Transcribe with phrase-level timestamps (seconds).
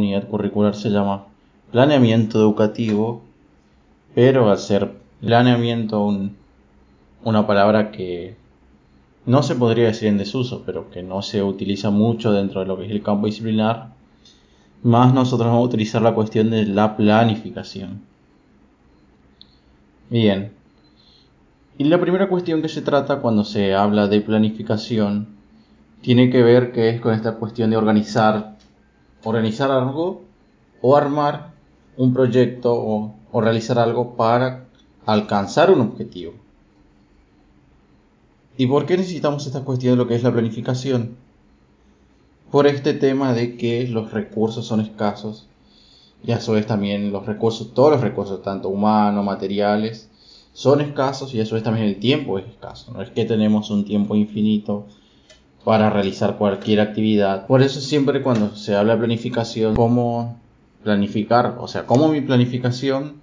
[0.00, 1.26] unidad curricular se llama
[1.70, 3.22] planeamiento educativo,
[4.14, 6.04] pero al ser planeamiento
[7.22, 8.36] una palabra que
[9.26, 12.76] no se podría decir en desuso, pero que no se utiliza mucho dentro de lo
[12.76, 13.90] que es el campo disciplinar,
[14.82, 18.00] más nosotros vamos a utilizar la cuestión de la planificación.
[20.08, 20.52] Bien.
[21.78, 25.28] Y la primera cuestión que se trata cuando se habla de planificación
[26.02, 28.56] tiene que ver que es con esta cuestión de organizar,
[29.24, 30.22] organizar algo
[30.80, 31.52] o armar
[31.96, 34.66] un proyecto o, realizar algo para
[35.06, 36.32] alcanzar un objetivo.
[38.56, 41.16] ¿Y por qué necesitamos esta cuestión de lo que es la planificación?
[42.50, 45.46] Por este tema de que los recursos son escasos
[46.24, 50.10] y a su vez también los recursos, todos los recursos, tanto humanos, materiales,
[50.52, 52.92] son escasos y a su vez también el tiempo es escaso.
[52.92, 54.86] No es que tenemos un tiempo infinito
[55.64, 57.46] para realizar cualquier actividad.
[57.46, 60.38] Por eso siempre cuando se habla de planificación, cómo
[60.82, 63.20] planificar, o sea, cómo mi planificación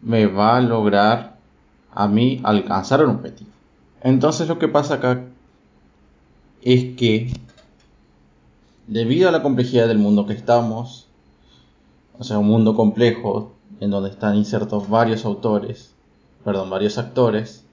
[0.00, 1.36] me va a lograr
[1.92, 3.50] a mí alcanzar un objetivo.
[4.02, 5.24] Entonces lo que pasa acá
[6.62, 7.32] es que
[8.86, 11.06] debido a la complejidad del mundo que estamos,
[12.18, 15.92] o sea, un mundo complejo en donde están insertos varios autores,
[16.44, 17.64] perdón, varios actores,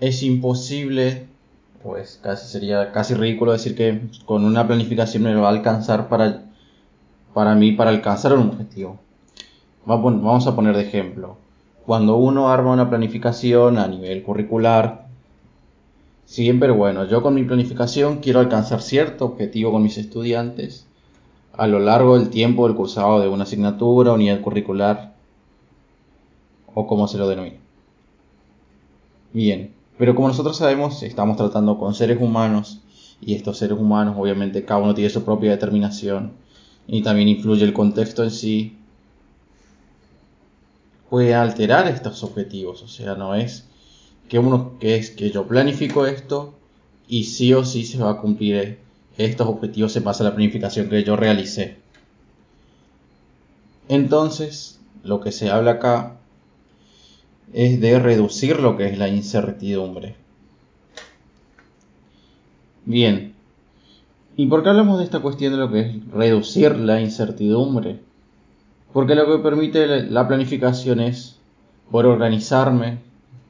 [0.00, 1.26] es imposible,
[1.82, 6.44] pues casi sería casi ridículo decir que con una planificación me va a alcanzar para,
[7.34, 8.98] para mí para alcanzar un objetivo.
[9.86, 11.36] Vamos a poner de ejemplo
[11.88, 15.06] cuando uno arma una planificación a nivel curricular,
[16.26, 20.86] siempre bueno, yo con mi planificación quiero alcanzar cierto objetivo con mis estudiantes
[21.54, 25.14] a lo largo del tiempo del cursado de una asignatura, unidad curricular
[26.74, 27.60] o como se lo denomine.
[29.32, 32.80] Bien, pero como nosotros sabemos, estamos tratando con seres humanos
[33.20, 36.32] y estos seres humanos obviamente cada uno tiene su propia determinación
[36.86, 38.76] y también influye el contexto en sí
[41.10, 42.82] puede alterar estos objetivos.
[42.82, 43.64] O sea, no es
[44.28, 46.54] que uno que es que yo planifico esto
[47.08, 48.78] y sí o sí se va a cumplir
[49.16, 51.78] estos objetivos se pasa a la planificación que yo realicé.
[53.88, 56.17] Entonces, lo que se habla acá
[57.52, 60.16] es de reducir lo que es la incertidumbre.
[62.84, 63.34] Bien,
[64.36, 68.00] ¿y por qué hablamos de esta cuestión de lo que es reducir la incertidumbre?
[68.92, 71.38] Porque lo que permite la planificación es
[71.90, 72.98] poder organizarme,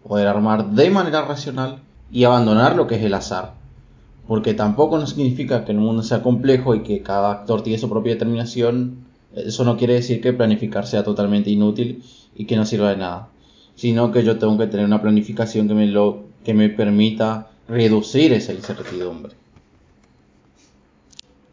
[0.07, 1.79] poder armar de manera racional
[2.11, 3.55] y abandonar lo que es el azar.
[4.27, 7.89] Porque tampoco no significa que el mundo sea complejo y que cada actor tiene su
[7.89, 9.07] propia determinación.
[9.35, 12.03] Eso no quiere decir que planificar sea totalmente inútil
[12.35, 13.29] y que no sirva de nada.
[13.79, 18.33] Sino que yo tengo que tener una planificación que me, lo, que me permita reducir
[18.33, 19.33] esa incertidumbre.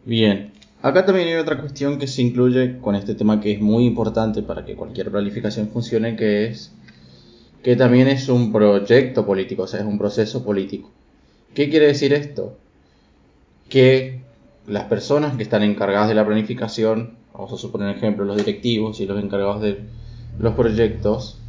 [0.05, 0.51] Bien,
[0.85, 4.43] Acá también hay otra cuestión que se incluye con este tema que es muy importante
[4.43, 6.75] para que cualquier planificación funcione, que es
[7.63, 10.91] que también es un proyecto político, o sea, es un proceso político.
[11.55, 12.55] ¿Qué quiere decir esto?
[13.67, 14.21] Que
[14.67, 19.07] las personas que están encargadas de la planificación, vamos a suponer ejemplo, los directivos y
[19.07, 19.79] los encargados de
[20.37, 21.39] los proyectos,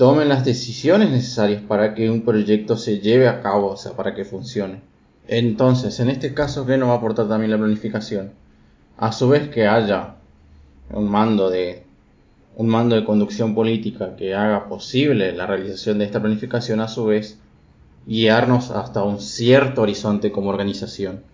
[0.00, 4.14] tomen las decisiones necesarias para que un proyecto se lleve a cabo, o sea, para
[4.14, 4.80] que funcione.
[5.28, 8.32] Entonces, en este caso, ¿qué nos va a aportar también la planificación?
[8.96, 10.14] A su vez que haya
[10.90, 11.84] un mando de
[12.56, 17.04] un mando de conducción política que haga posible la realización de esta planificación, a su
[17.04, 17.38] vez
[18.06, 21.24] guiarnos hasta un cierto horizonte como organización.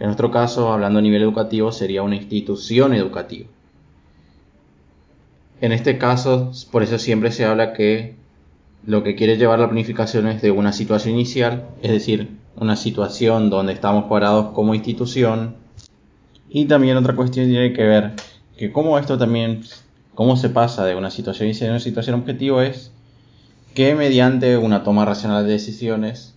[0.00, 3.46] En nuestro caso, hablando a nivel educativo, sería una institución educativa.
[5.60, 8.14] En este caso, por eso siempre se habla que
[8.86, 13.50] lo que quiere llevar la planificación es de una situación inicial, es decir, una situación
[13.50, 15.56] donde estamos parados como institución.
[16.48, 18.12] Y también otra cuestión tiene que ver
[18.56, 19.62] que cómo esto también,
[20.14, 22.92] cómo se pasa de una situación inicial a una situación objetivo es
[23.74, 26.34] que mediante una toma racional de decisiones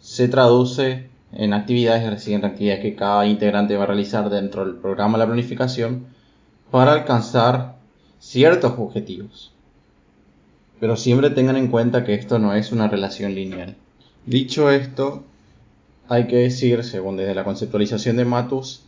[0.00, 4.64] se traduce en actividades, es decir, en actividades que cada integrante va a realizar dentro
[4.64, 6.06] del programa de la planificación
[6.70, 7.76] para alcanzar
[8.18, 9.52] ciertos objetivos.
[10.80, 13.76] Pero siempre tengan en cuenta que esto no es una relación lineal.
[14.26, 15.24] Dicho esto,
[16.08, 18.82] hay que decir, según desde la conceptualización de Matus,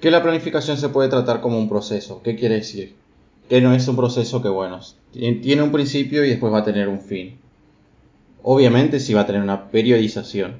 [0.00, 2.22] que la planificación se puede tratar como un proceso.
[2.22, 2.96] ¿Qué quiere decir?
[3.48, 4.80] Que no es un proceso que, bueno,
[5.12, 7.38] tiene un principio y después va a tener un fin.
[8.42, 10.56] Obviamente sí va a tener una periodización,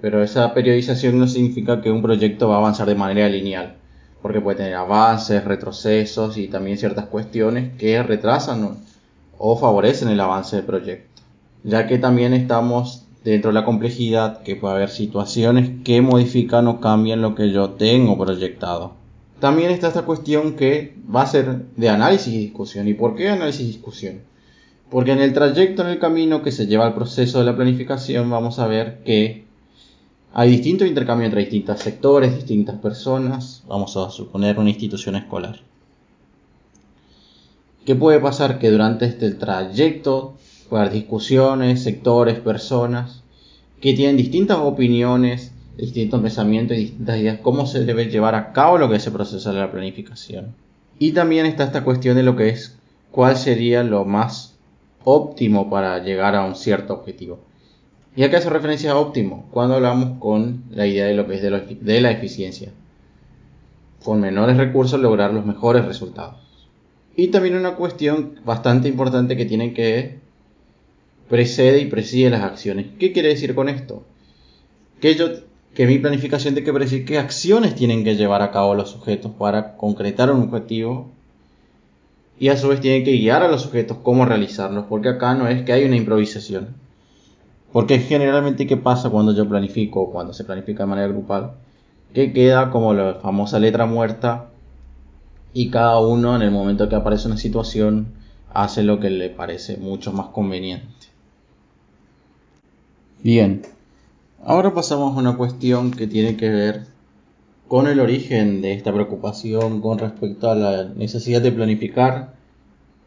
[0.00, 3.74] pero esa periodización no significa que un proyecto va a avanzar de manera lineal,
[4.22, 8.78] porque puede tener avances, retrocesos y también ciertas cuestiones que retrasan
[9.38, 11.08] o favorecen el avance del proyecto
[11.64, 16.80] ya que también estamos dentro de la complejidad que puede haber situaciones que modifican o
[16.80, 18.94] cambian lo que yo tengo proyectado.
[19.40, 22.88] También está esta cuestión que va a ser de análisis y discusión.
[22.88, 24.20] ¿Y por qué análisis y discusión?
[24.90, 28.30] Porque en el trayecto, en el camino que se lleva al proceso de la planificación,
[28.30, 29.44] vamos a ver que
[30.40, 35.58] hay distintos intercambios entre distintos sectores, distintas personas, vamos a suponer una institución escolar.
[37.84, 38.60] ¿Qué puede pasar?
[38.60, 40.36] Que durante este trayecto
[40.70, 43.24] puede discusiones, sectores, personas
[43.80, 48.78] que tienen distintas opiniones, distintos pensamientos y distintas ideas, cómo se debe llevar a cabo
[48.78, 50.54] lo que es el proceso de la planificación.
[51.00, 52.78] Y también está esta cuestión de lo que es
[53.10, 54.54] cuál sería lo más
[55.02, 57.47] óptimo para llegar a un cierto objetivo.
[58.18, 59.46] ¿Y a qué hace referencia a óptimo?
[59.52, 61.42] Cuando hablamos con la idea de lo que es
[61.80, 62.72] de, la eficiencia.
[64.02, 66.34] Con menores recursos lograr los mejores resultados.
[67.14, 70.18] Y también una cuestión bastante importante que tiene que
[71.28, 72.86] precede y preside las acciones.
[72.98, 74.02] ¿Qué quiere decir con esto?
[75.00, 75.28] Que yo
[75.74, 79.30] que mi planificación tiene que predecir qué acciones tienen que llevar a cabo los sujetos
[79.38, 81.08] para concretar un objetivo
[82.40, 85.46] y a su vez tienen que guiar a los sujetos cómo realizarlos, porque acá no
[85.46, 86.87] es que hay una improvisación.
[87.72, 91.52] Porque generalmente, ¿qué pasa cuando yo planifico cuando se planifica de manera grupal?
[92.14, 94.48] Que queda como la famosa letra muerta
[95.52, 98.08] y cada uno en el momento que aparece una situación
[98.54, 100.88] hace lo que le parece mucho más conveniente.
[103.22, 103.62] Bien,
[104.44, 106.86] ahora pasamos a una cuestión que tiene que ver
[107.66, 112.32] con el origen de esta preocupación con respecto a la necesidad de planificar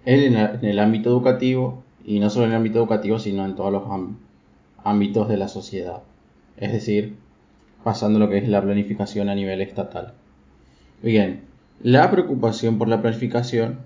[0.05, 3.89] en el ámbito educativo y no solo en el ámbito educativo sino en todos los
[3.89, 4.30] ámbitos
[4.83, 6.01] de la sociedad
[6.57, 7.15] es decir
[7.83, 10.13] pasando lo que es la planificación a nivel estatal
[11.01, 11.41] bien
[11.81, 13.79] la preocupación por la planificación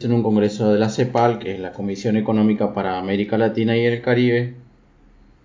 [0.00, 3.84] en un congreso de la CEPAL que es la Comisión Económica para América Latina y
[3.84, 4.54] el Caribe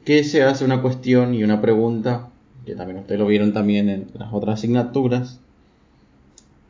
[0.05, 2.31] que se hace una cuestión y una pregunta
[2.65, 5.39] que también ustedes lo vieron también en las otras asignaturas,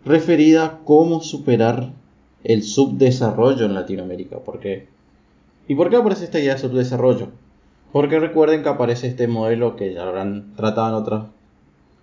[0.05, 1.91] referida a cómo superar
[2.43, 4.39] el subdesarrollo en Latinoamérica.
[4.39, 4.87] ¿Por qué?
[5.67, 7.29] ¿Y por qué aparece esta idea de subdesarrollo?
[7.91, 11.25] Porque recuerden que aparece este modelo que ya habrán tratado en otras,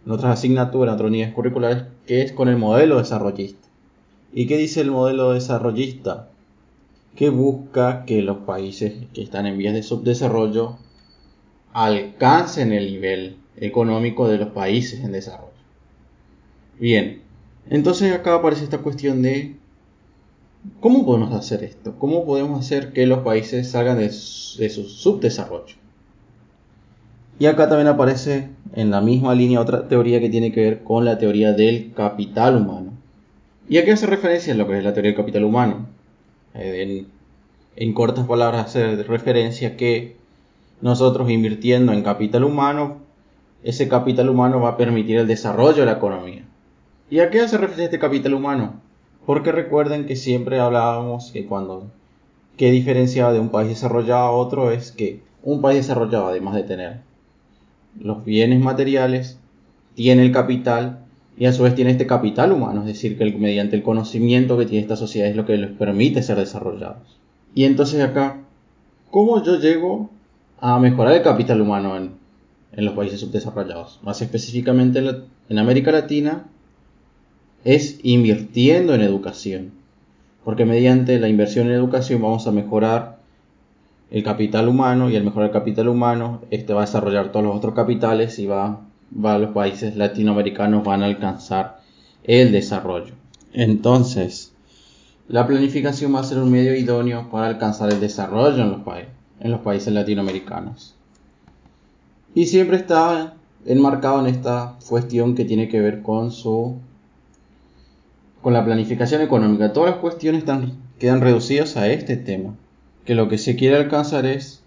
[0.04, 3.68] en otras asignaturas, en otras unidades curriculares, que es con el modelo desarrollista.
[4.32, 6.28] ¿Y qué dice el modelo desarrollista?
[7.16, 10.76] Que busca que los países que están en vías de subdesarrollo
[11.72, 15.48] alcancen el nivel económico de los países en desarrollo.
[16.78, 17.22] Bien,
[17.70, 19.56] entonces acá aparece esta cuestión de
[20.80, 25.76] cómo podemos hacer esto, cómo podemos hacer que los países salgan de, su subdesarrollo.
[27.38, 31.04] Y acá también aparece en la misma línea otra teoría que tiene que ver con
[31.04, 32.92] la teoría del capital humano.
[33.68, 35.86] ¿Y a qué hace referencia en lo que es la teoría del capital humano?
[36.54, 37.06] Eh, en,
[37.76, 40.16] en cortas palabras hace referencia que
[40.80, 43.08] nosotros invirtiendo en capital humano
[43.62, 46.44] ese capital humano va a permitir el desarrollo de la economía.
[47.10, 48.80] ¿Y a qué hace referencia este capital humano?
[49.28, 51.90] Porque recuerden que siempre hablábamos que cuando
[52.56, 56.62] que diferenciaba de un país desarrollado a otro es que un país desarrollado, además de
[56.62, 57.00] tener
[58.00, 59.38] los bienes materiales,
[59.94, 61.00] tiene el capital
[61.36, 64.64] y a su vez tiene este capital humano, es decir, que mediante el conocimiento que
[64.64, 67.18] tiene esta sociedad es lo que les permite ser desarrollados.
[67.54, 68.38] Y entonces acá,
[69.10, 70.08] ¿cómo yo llego
[70.58, 72.12] a mejorar el capital humano en,
[72.72, 75.00] en los países subdesarrollados, más específicamente
[75.50, 76.46] en América Latina,
[77.64, 79.72] es invirtiendo en educación.
[80.44, 83.18] Porque mediante la inversión en educación vamos a mejorar
[84.10, 87.56] el capital humano y al mejorar el capital humano, este va a desarrollar todos los
[87.56, 88.80] otros capitales y va,
[89.12, 91.80] va los países latinoamericanos van a alcanzar
[92.24, 93.14] el desarrollo.
[93.52, 94.52] Entonces,
[95.28, 98.80] la planificación va a ser un medio idóneo para alcanzar el desarrollo en los,
[99.40, 100.94] en los países latinoamericanos.
[102.34, 103.34] Y siempre está
[103.66, 106.76] enmarcado en esta cuestión que tiene que ver con su
[108.42, 109.72] con la planificación económica.
[109.72, 110.44] Todas las cuestiones
[110.98, 112.54] quedan reducidas a este tema,
[113.04, 114.62] que lo que se quiere alcanzar es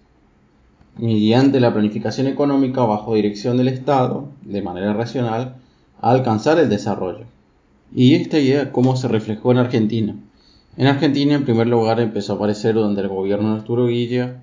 [0.98, 5.56] mediante la planificación económica bajo dirección del Estado, de manera racional,
[6.00, 7.24] alcanzar el desarrollo.
[7.94, 10.16] Y esta idea cómo se reflejó en Argentina.
[10.76, 14.40] En Argentina, en primer lugar, empezó a aparecer donde el gobierno de Arturo Guilla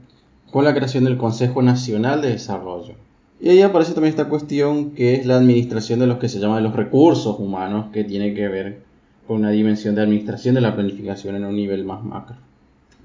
[0.51, 2.95] con la creación del Consejo Nacional de Desarrollo,
[3.41, 6.63] y ahí aparece también esta cuestión que es la administración de los que se llaman
[6.63, 8.81] los recursos humanos, que tiene que ver
[9.29, 12.35] con una dimensión de administración de la planificación en un nivel más macro.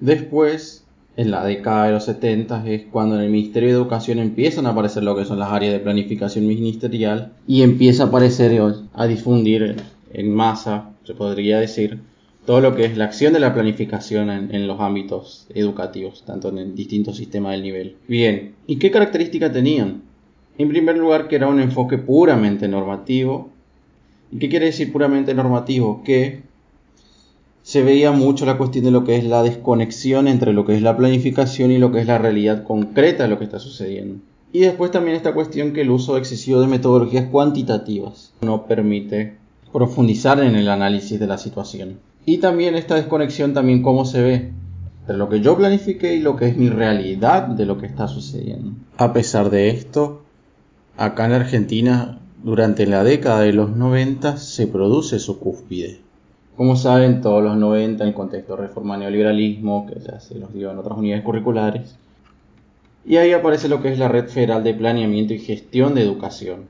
[0.00, 0.87] Después,
[1.19, 4.71] en la década de los 70 es cuando en el Ministerio de Educación empiezan a
[4.71, 8.59] aparecer lo que son las áreas de planificación ministerial y empieza a aparecer
[8.95, 9.76] a difundir
[10.14, 12.00] en masa, se podría decir,
[12.47, 16.57] todo lo que es la acción de la planificación en, los ámbitos educativos, tanto en
[16.57, 17.97] el distinto sistema del nivel.
[18.09, 20.00] Bien, ¿y qué característica tenían?
[20.57, 23.50] En primer lugar, que era un enfoque puramente normativo.
[24.31, 26.02] ¿Y qué quiere decir puramente normativo?
[26.04, 26.43] Que
[27.62, 30.83] se veía mucho la cuestión de lo que es la desconexión entre lo que es
[30.83, 34.16] la planificación y lo que es la realidad concreta de lo que está sucediendo.
[34.52, 39.35] Y después también esta cuestión que el uso excesivo de metodologías cuantitativas no permite
[39.73, 41.99] profundizar en el análisis de la situación.
[42.26, 44.52] Y también esta desconexión también cómo se ve
[45.00, 48.09] entre lo que yo planifiqué y lo que es mi realidad de lo que está
[48.09, 48.73] sucediendo.
[48.97, 50.23] A pesar de esto,
[50.97, 56.01] acá en Argentina durante la década de los 90 se produce su cúspide.
[56.59, 60.53] Como saben, todos los 90 en el contexto de reforma neoliberalismo, que ya se los
[60.53, 61.97] dio en otras unidades curriculares.
[63.07, 66.67] Y ahí aparece lo que es la Red Federal de Planeamiento y Gestión de Educación,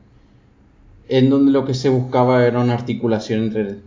[1.09, 3.79] en donde lo que se buscaba era una articulación entre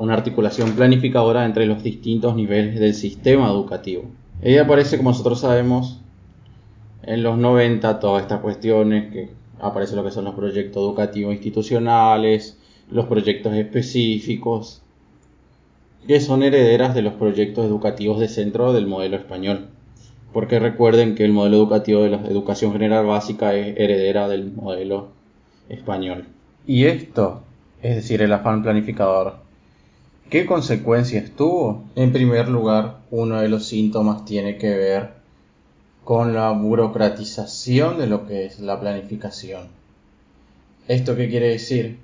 [0.00, 4.02] una articulación planificadora entre los distintos niveles del sistema educativo.
[4.42, 6.00] Ahí aparece, como nosotros sabemos,
[7.04, 12.58] en los 90 todas estas cuestiones que aparece lo que son los proyectos educativos institucionales,
[12.90, 14.82] los proyectos específicos,
[16.06, 19.68] que son herederas de los proyectos educativos de centro del modelo español.
[20.32, 25.08] Porque recuerden que el modelo educativo de la educación general básica es heredera del modelo
[25.68, 26.26] español.
[26.66, 27.42] Y esto,
[27.82, 29.36] es decir, el afán planificador,
[30.28, 31.84] ¿qué consecuencias tuvo?
[31.94, 35.23] En primer lugar, uno de los síntomas tiene que ver
[36.04, 39.68] con la burocratización de lo que es la planificación.
[40.86, 41.98] ¿Esto qué quiere decir?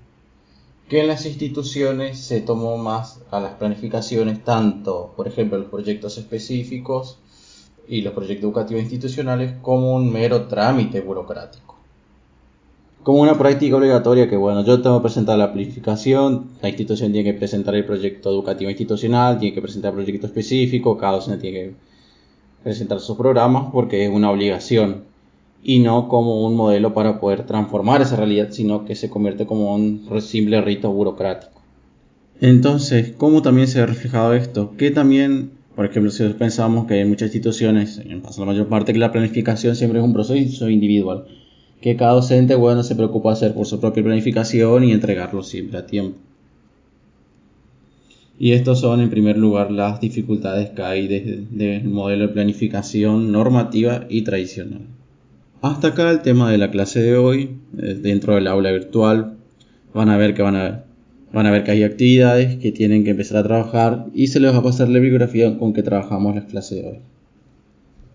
[0.91, 6.19] que en las instituciones se tomó más a las planificaciones, tanto, por ejemplo, los proyectos
[6.19, 7.17] específicos
[7.87, 11.77] y los proyectos educativos institucionales, como un mero trámite burocrático.
[13.05, 17.33] Como una práctica obligatoria que, bueno, yo tengo que presentar la planificación, la institución tiene
[17.33, 21.59] que presentar el proyecto educativo institucional, tiene que presentar el proyecto específico, cada docente tiene
[21.59, 21.75] que
[22.63, 25.05] presentar sus programas porque es una obligación
[25.63, 29.75] y no como un modelo para poder transformar esa realidad, sino que se convierte como
[29.75, 31.61] un simple rito burocrático.
[32.41, 34.75] Entonces, ¿cómo también se ha reflejado esto?
[34.79, 38.99] Que también, por ejemplo, si pensamos que en muchas instituciones, en la mayor parte, que
[38.99, 41.27] la planificación siempre es un proceso individual,
[41.83, 45.87] que cada docente, bueno, se preocupa hacer por su propia planificación y entregarlo siempre a
[45.87, 46.19] tiempo.
[48.43, 54.07] Y estos son, en primer lugar, las dificultades que hay del modelo de planificación normativa
[54.09, 54.81] y tradicional.
[55.61, 59.35] Hasta acá el tema de la clase de hoy, eh, dentro del aula virtual.
[59.93, 60.85] Van a ver que van a,
[61.35, 64.55] van a ver que hay actividades que tienen que empezar a trabajar y se les
[64.55, 66.99] va a pasar la bibliografía con que trabajamos la clase de hoy.